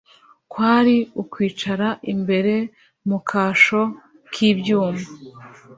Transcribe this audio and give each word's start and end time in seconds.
kwari 0.51 0.95
ukwicara 1.21 1.87
imbere 2.13 2.55
mu 3.07 3.17
kasho 3.29 3.81
k'ibyuma 4.31 5.05